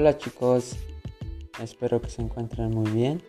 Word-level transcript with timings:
Hola 0.00 0.16
chicos, 0.16 0.76
espero 1.62 2.00
que 2.00 2.08
se 2.08 2.22
encuentren 2.22 2.70
muy 2.70 2.90
bien 2.90 3.22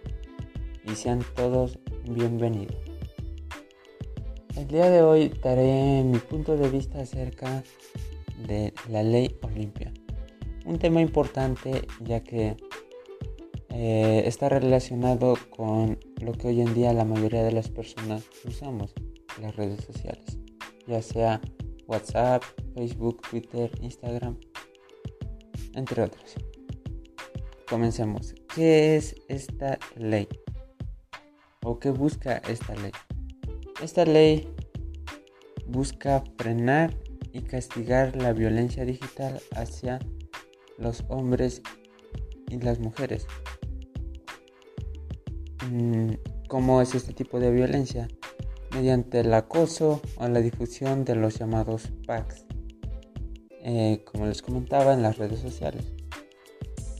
y 0.85 0.95
sean 0.95 1.19
todos 1.35 1.77
bienvenidos. 2.09 2.77
El 4.55 4.69
día 4.69 4.89
de 4.89 5.01
hoy 5.01 5.33
daré 5.43 6.01
mi 6.05 6.17
punto 6.19 6.55
de 6.55 6.69
vista 6.69 7.01
acerca 7.01 7.61
de 8.47 8.73
la 8.89 9.03
ley 9.03 9.37
Olimpia. 9.41 9.91
Un 10.65 10.79
tema 10.79 11.01
importante 11.01 11.85
ya 12.05 12.23
que 12.23 12.55
eh, 13.67 14.23
está 14.25 14.47
relacionado 14.47 15.37
con 15.49 15.99
lo 16.21 16.31
que 16.31 16.47
hoy 16.47 16.61
en 16.61 16.73
día 16.73 16.93
la 16.93 17.03
mayoría 17.03 17.43
de 17.43 17.51
las 17.51 17.67
personas 17.67 18.23
usamos, 18.45 18.93
las 19.41 19.53
redes 19.57 19.83
sociales, 19.83 20.39
ya 20.87 21.01
sea 21.01 21.41
WhatsApp, 21.85 22.41
Facebook, 22.75 23.23
Twitter, 23.29 23.69
Instagram, 23.81 24.37
entre 25.75 26.03
otros. 26.03 26.37
Comencemos. 27.71 28.35
¿Qué 28.53 28.97
es 28.97 29.15
esta 29.29 29.79
ley? 29.95 30.27
¿O 31.63 31.79
qué 31.79 31.89
busca 31.89 32.41
esta 32.49 32.75
ley? 32.75 32.91
Esta 33.81 34.03
ley 34.03 34.53
busca 35.67 36.21
frenar 36.37 36.93
y 37.31 37.43
castigar 37.43 38.17
la 38.17 38.33
violencia 38.33 38.83
digital 38.83 39.41
hacia 39.55 39.99
los 40.77 41.05
hombres 41.07 41.61
y 42.49 42.59
las 42.59 42.79
mujeres. 42.79 43.25
Mm, 45.71 46.15
¿Cómo 46.49 46.81
es 46.81 46.93
este 46.93 47.13
tipo 47.13 47.39
de 47.39 47.51
violencia? 47.51 48.09
mediante 48.73 49.19
el 49.19 49.33
acoso 49.33 50.01
o 50.17 50.27
la 50.27 50.39
difusión 50.39 51.03
de 51.03 51.15
los 51.15 51.37
llamados 51.37 51.91
packs, 52.07 52.45
eh, 53.63 54.03
como 54.05 54.25
les 54.25 54.41
comentaba 54.41 54.93
en 54.93 55.01
las 55.01 55.17
redes 55.17 55.39
sociales. 55.41 55.93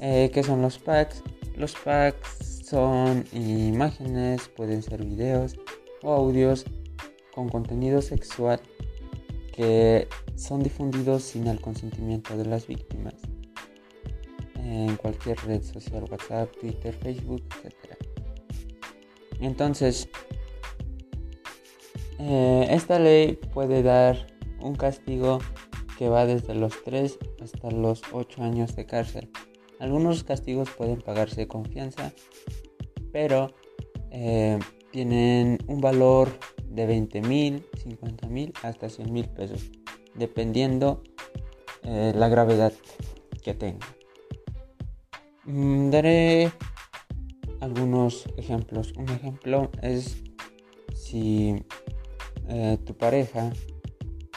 Eh, 0.02 0.32
¿Qué 0.34 0.42
son 0.42 0.64
los 0.64 0.80
packs? 0.80 1.24
Los 1.56 1.76
packs 1.76 2.64
son 2.66 3.24
imágenes, 3.34 4.48
pueden 4.50 4.82
ser 4.82 5.06
videos 5.06 5.56
o 6.02 6.12
audios 6.12 6.66
con 7.36 7.50
contenido 7.50 8.02
sexual 8.02 8.60
que 9.54 10.08
son 10.36 10.64
difundidos 10.64 11.22
sin 11.22 11.46
el 11.46 11.62
consentimiento 11.62 12.36
de 12.36 12.46
las 12.46 12.66
víctimas 12.66 13.14
en 14.56 14.96
cualquier 14.96 15.38
red 15.46 15.62
social, 15.62 16.06
WhatsApp, 16.10 16.50
Twitter, 16.60 16.96
Facebook, 16.96 17.44
etc. 17.64 17.96
Entonces, 19.40 20.10
eh, 22.18 22.68
esta 22.72 22.98
ley 22.98 23.34
puede 23.54 23.84
dar 23.84 24.28
un 24.62 24.74
castigo 24.76 25.40
que 26.00 26.10
va 26.10 26.26
desde 26.26 26.56
los 26.56 26.84
3 26.84 27.20
hasta 27.44 27.70
los 27.70 28.02
8 28.12 28.42
años 28.42 28.76
de 28.76 28.88
cárcel. 28.88 29.30
Algunos 29.82 30.24
castigos 30.24 30.70
pueden 30.78 31.02
pagarse 31.02 31.48
con 31.48 31.66
fianza, 31.66 32.14
pero 33.12 33.52
eh, 34.12 34.60
tienen 34.92 35.58
un 35.66 35.82
valor 35.82 36.30
de 36.68 36.86
20 36.86 37.24
mil, 37.24 37.66
50 37.82 38.28
mil 38.28 38.54
hasta 38.62 38.90
100 38.90 39.12
mil 39.12 39.28
pesos, 39.28 39.72
dependiendo 40.14 41.02
eh, 41.82 42.14
la 42.16 42.30
gravedad 42.30 42.72
que 43.42 43.56
tenga. 43.56 43.88
Mm, 45.46 45.90
daré 45.90 46.52
algunos 47.60 48.28
ejemplos. 48.38 48.94
Un 48.96 49.10
ejemplo 49.10 49.72
es 49.82 50.22
si 50.94 51.56
eh, 52.50 52.78
tu 52.86 52.96
pareja 52.96 53.52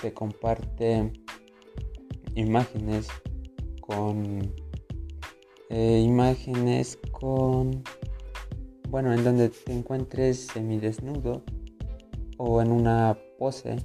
te 0.01 0.15
comparte 0.15 1.13
imágenes 2.35 3.09
con 3.83 4.64
eh, 5.71 6.01
imágenes 6.05 6.99
con 7.13 7.83
bueno 8.89 9.13
en 9.13 9.25
donde 9.25 9.49
te 9.49 9.73
encuentres 9.73 10.47
semidesnudo 10.47 11.43
o 12.37 12.61
en 12.61 12.73
una 12.73 13.19
pose. 13.39 13.77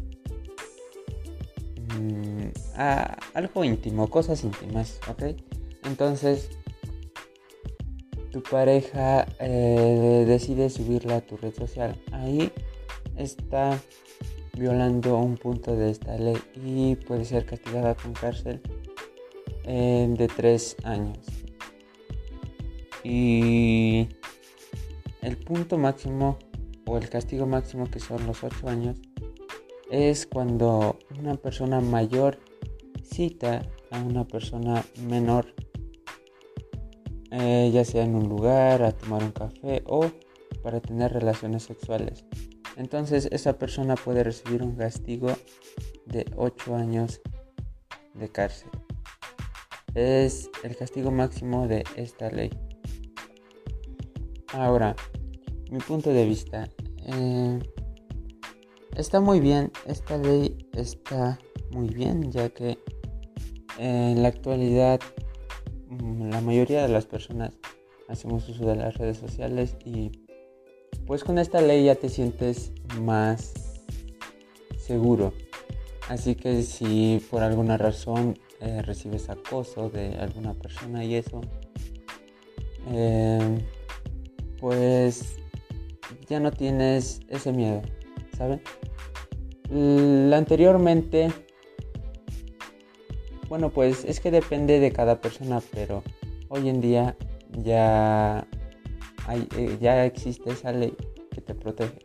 Mm, 1.97 2.49
algo 3.33 3.63
íntimo 3.63 4.07
cosas 4.09 4.43
íntimas 4.43 4.99
ok 5.09 5.23
entonces 5.85 6.49
tu 8.31 8.43
pareja 8.43 9.25
eh, 9.39 10.23
decide 10.27 10.69
subirla 10.69 11.17
a 11.17 11.21
tu 11.21 11.37
red 11.37 11.53
social. 11.53 11.99
Ahí 12.11 12.51
está 13.17 13.79
violando 14.53 15.17
un 15.17 15.35
punto 15.37 15.75
de 15.75 15.91
esta 15.91 16.17
ley 16.17 16.37
y 16.55 16.95
puede 16.95 17.25
ser 17.25 17.45
castigada 17.45 17.95
con 17.95 18.13
cárcel 18.13 18.61
eh, 19.63 20.07
de 20.09 20.27
tres 20.27 20.75
años. 20.83 21.17
Y 23.03 24.07
el 25.21 25.37
punto 25.37 25.77
máximo 25.77 26.37
o 26.85 26.97
el 26.97 27.09
castigo 27.09 27.45
máximo 27.45 27.89
que 27.89 27.99
son 27.99 28.25
los 28.25 28.43
ocho 28.43 28.67
años 28.67 28.97
es 29.89 30.27
cuando 30.27 30.99
una 31.19 31.35
persona 31.35 31.81
mayor 31.81 32.39
cita 33.03 33.61
a 33.91 33.99
una 34.01 34.25
persona 34.25 34.83
menor, 35.07 35.53
eh, 37.31 37.69
ya 37.73 37.83
sea 37.83 38.03
en 38.03 38.15
un 38.15 38.29
lugar, 38.29 38.83
a 38.83 38.91
tomar 38.91 39.23
un 39.23 39.31
café 39.31 39.83
o 39.85 40.11
para 40.63 40.79
tener 40.79 41.13
relaciones 41.13 41.63
sexuales. 41.63 42.25
Entonces 42.75 43.27
esa 43.31 43.57
persona 43.57 43.95
puede 43.95 44.23
recibir 44.23 44.63
un 44.63 44.75
castigo 44.75 45.29
de 46.05 46.25
8 46.37 46.75
años 46.75 47.21
de 48.13 48.29
cárcel. 48.29 48.69
Es 49.95 50.49
el 50.63 50.75
castigo 50.75 51.11
máximo 51.11 51.67
de 51.67 51.83
esta 51.95 52.29
ley. 52.29 52.51
Ahora, 54.53 54.95
mi 55.69 55.79
punto 55.79 56.11
de 56.11 56.25
vista. 56.25 56.67
Eh, 57.05 57.59
está 58.95 59.21
muy 59.21 59.39
bien, 59.39 59.71
esta 59.85 60.17
ley 60.17 60.67
está 60.73 61.39
muy 61.71 61.89
bien, 61.89 62.31
ya 62.31 62.49
que 62.49 62.79
en 63.77 64.21
la 64.21 64.29
actualidad 64.29 64.99
mm, 65.89 66.29
la 66.29 66.41
mayoría 66.41 66.81
de 66.81 66.89
las 66.89 67.05
personas 67.05 67.53
hacemos 68.07 68.49
uso 68.49 68.65
de 68.65 68.75
las 68.75 68.97
redes 68.97 69.17
sociales 69.17 69.77
y 69.85 70.11
pues 71.05 71.23
con 71.23 71.37
esta 71.37 71.61
ley 71.61 71.85
ya 71.85 71.95
te 71.95 72.09
sientes 72.09 72.71
más 72.99 73.53
seguro. 74.77 75.33
Así 76.07 76.33
que 76.33 76.63
si 76.63 77.23
por 77.29 77.43
alguna 77.43 77.77
razón 77.77 78.37
eh, 78.61 78.81
recibes 78.81 79.29
acoso 79.29 79.89
de 79.91 80.17
alguna 80.17 80.55
persona 80.55 81.05
y 81.05 81.15
eso, 81.15 81.41
eh, 82.91 83.59
pues 84.59 85.37
ya 86.27 86.39
no 86.39 86.51
tienes 86.51 87.21
ese 87.29 87.51
miedo, 87.51 87.81
¿saben? 88.37 88.61
anteriormente, 90.33 91.31
bueno, 93.47 93.69
pues 93.69 94.03
es 94.05 94.19
que 94.19 94.31
depende 94.31 94.79
de 94.79 94.91
cada 94.91 95.21
persona, 95.21 95.61
pero 95.71 96.01
hoy 96.49 96.69
en 96.69 96.81
día 96.81 97.15
ya 97.51 98.47
eh, 99.57 99.77
ya 99.79 100.05
existe 100.05 100.51
esa 100.51 100.71
ley 100.71 100.95
que 101.31 101.41
te 101.41 101.53
protege. 101.53 101.99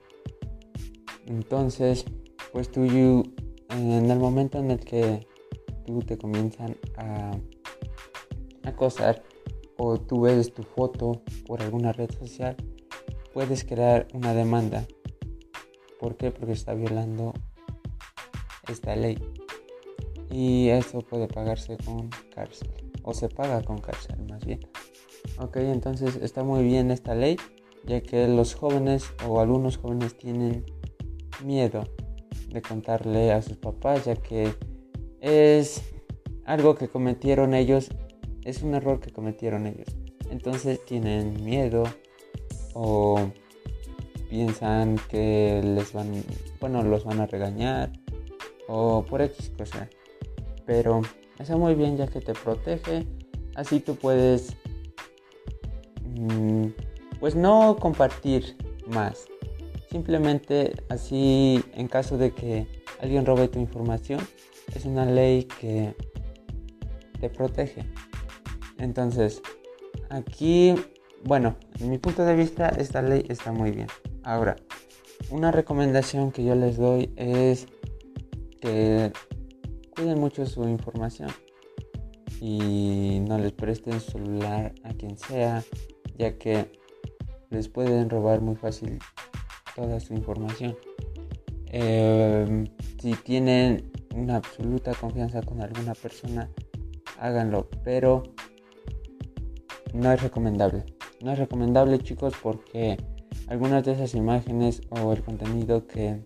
Entonces, 1.27 2.05
pues 2.53 2.71
tú, 2.71 2.85
en 2.85 4.11
el 4.11 4.19
momento 4.19 4.59
en 4.59 4.71
el 4.71 4.81
que 4.81 5.27
tú 5.87 6.01
te 6.01 6.19
comienzan 6.19 6.77
a 6.97 7.33
acosar 8.65 9.23
o 9.85 10.01
tú 10.01 10.23
ves 10.23 10.53
tu 10.53 10.63
foto 10.63 11.23
por 11.47 11.63
alguna 11.63 11.93
red 11.93 12.11
social, 12.11 12.57
puedes 13.33 13.65
crear 13.65 14.09
una 14.15 14.35
demanda. 14.35 14.87
¿Por 16.01 16.17
qué? 16.17 16.31
Porque 16.31 16.53
está 16.53 16.75
violando 16.75 17.35
esta 18.69 18.97
ley. 18.97 19.19
Y 20.31 20.69
eso 20.69 21.01
puede 21.01 21.29
pagarse 21.29 21.77
con 21.85 22.09
cárcel. 22.35 22.71
O 23.03 23.13
se 23.13 23.29
paga 23.29 23.63
con 23.63 23.79
cárcel 23.79 24.17
más 24.29 24.45
bien. 24.45 24.61
Ok, 25.39 25.57
entonces 25.57 26.17
está 26.17 26.45
muy 26.45 26.63
bien 26.65 26.91
esta 26.91 27.15
ley, 27.15 27.37
ya 27.87 28.01
que 28.01 28.29
los 28.29 28.55
jóvenes 28.55 29.05
o 29.27 29.41
algunos 29.41 29.79
jóvenes 29.79 30.17
tienen 30.17 30.65
miedo 31.45 31.85
de 32.49 32.63
contarle 32.63 33.33
a 33.33 33.43
sus 33.43 33.57
papás, 33.57 34.05
ya 34.05 34.17
que 34.17 34.55
es 35.21 35.83
algo 36.45 36.75
que 36.75 36.89
cometieron 36.89 37.55
ellos, 37.55 37.91
es 38.45 38.63
un 38.63 38.75
error 38.75 39.01
que 39.01 39.11
cometieron 39.11 39.67
ellos. 39.67 39.89
Entonces 40.31 40.85
tienen 40.85 41.45
miedo 41.45 41.85
o 42.75 43.31
piensan 44.29 44.99
que 45.09 45.61
les 45.63 45.93
van, 45.93 46.25
bueno, 46.61 46.83
los 46.83 47.05
van 47.05 47.21
a 47.21 47.27
regañar 47.27 47.93
o 48.69 49.05
por 49.05 49.23
X 49.23 49.51
cosa. 49.57 49.89
Pero 50.67 51.03
está 51.39 51.57
muy 51.57 51.75
bien 51.75 51.97
ya 51.97 52.07
que 52.07 52.21
te 52.21 52.33
protege, 52.33 53.07
así 53.55 53.81
tú 53.81 53.97
puedes 53.97 54.57
Mm, 56.15 56.69
pues 57.19 57.35
no 57.35 57.77
compartir 57.81 58.57
más. 58.87 59.27
Simplemente 59.91 60.75
así, 60.89 61.63
en 61.75 61.89
caso 61.89 62.19
de 62.19 62.33
que 62.33 62.67
alguien 63.01 63.27
robe 63.27 63.49
tu 63.49 63.59
información, 63.59 64.21
es 64.75 64.85
una 64.85 65.05
ley 65.07 65.45
que 65.61 65.95
te 67.21 67.29
protege. 67.29 67.85
Entonces, 68.79 69.43
aquí, 70.11 70.75
bueno, 71.25 71.57
en 71.81 71.91
mi 71.91 71.99
punto 71.99 72.25
de 72.25 72.35
vista, 72.35 72.69
esta 72.69 73.03
ley 73.03 73.25
está 73.29 73.53
muy 73.53 73.71
bien. 73.71 73.89
Ahora, 74.23 74.57
una 75.31 75.51
recomendación 75.51 76.33
que 76.33 76.45
yo 76.45 76.55
les 76.55 76.77
doy 76.77 77.13
es 77.17 77.67
que 78.61 79.13
cuiden 79.95 80.19
mucho 80.19 80.47
su 80.47 80.69
información 80.69 81.31
y 82.41 83.21
no 83.27 83.39
les 83.39 83.53
presten 83.53 84.01
su 84.01 84.13
celular 84.13 84.75
a 84.83 84.93
quien 84.95 85.17
sea, 85.17 85.63
ya 86.19 86.37
que 86.37 86.71
les 87.51 87.69
pueden 87.69 88.11
robar 88.11 88.41
muy 88.41 88.57
fácil 88.57 88.99
toda 89.75 90.01
su 90.01 90.15
información. 90.15 90.77
Em, 91.67 92.67
si 93.01 93.15
tienen 93.15 93.91
una 94.15 94.37
absoluta 94.37 94.93
confianza 94.95 95.43
con 95.43 95.61
alguna 95.61 95.95
persona, 95.95 96.51
háganlo, 97.19 97.69
pero 97.83 98.23
no 99.95 100.13
es 100.13 100.23
recomendable. 100.23 100.85
No 101.23 101.33
es 101.33 101.39
recomendable 101.39 101.99
chicos 102.01 102.35
porque 102.43 102.99
algunas 103.47 103.85
de 103.85 103.93
esas 103.93 104.15
imágenes 104.15 104.83
o 104.91 105.13
el 105.13 105.23
contenido 105.23 105.87
que 105.87 106.21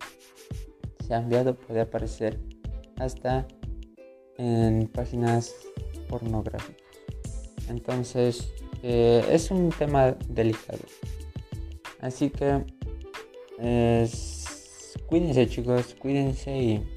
se 1.06 1.14
ha 1.14 1.18
enviado 1.18 1.54
puede 1.54 1.82
aparecer 1.82 2.40
hasta 2.96 3.46
en 4.38 4.88
páginas 4.88 5.54
pornográficas. 6.08 6.82
Entonces 7.68 8.52
eh, 8.82 9.24
es 9.30 9.50
un 9.50 9.68
tema 9.68 10.16
delicado. 10.28 10.80
Así 12.00 12.30
que 12.30 12.64
cuídense 15.06 15.46
chicos, 15.48 15.94
cuídense 15.98 16.56
y 16.56 16.88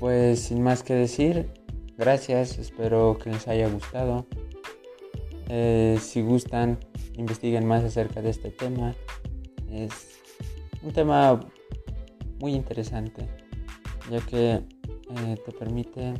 pues 0.00 0.40
sin 0.40 0.62
más 0.62 0.82
que 0.82 0.94
decir, 0.94 1.52
gracias, 1.96 2.58
espero 2.58 3.16
que 3.22 3.30
les 3.30 3.46
haya 3.46 3.68
gustado. 3.68 4.26
Eh, 5.48 5.98
si 6.00 6.22
gustan, 6.22 6.78
investiguen 7.14 7.66
más 7.66 7.84
acerca 7.84 8.22
de 8.22 8.30
este 8.30 8.50
tema. 8.50 8.94
Es 9.70 10.20
un 10.82 10.92
tema 10.92 11.40
muy 12.40 12.54
interesante, 12.54 13.28
ya 14.10 14.20
que 14.20 14.52
eh, 14.52 15.36
te 15.44 15.52
permite 15.52 16.14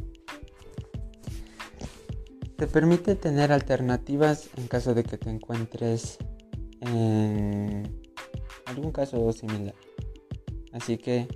te 2.57 2.67
permite 2.67 3.17
tener 3.17 3.53
alternativas 3.53 4.49
en 4.57 4.67
caso 4.67 4.95
de 4.95 5.05
que 5.05 5.19
te 5.19 5.29
encuentres 5.29 6.17
en 6.81 7.83
algún 8.65 8.93
caso 8.93 9.31
similar. 9.33 9.75
Así 10.73 10.97
que 10.97 11.29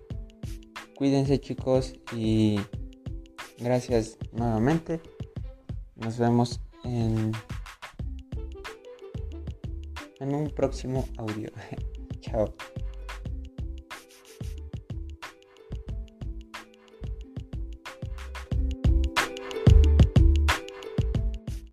cuídense 0.96 1.38
chicos 1.38 1.94
y 2.16 2.58
gracias 3.58 4.16
nuevamente. 4.32 5.00
Nos 5.96 6.18
vemos 6.18 6.60
en, 6.84 7.32
en 10.20 10.34
un 10.34 10.50
próximo 10.50 11.06
audio. 11.18 11.50
Chao. 12.20 12.54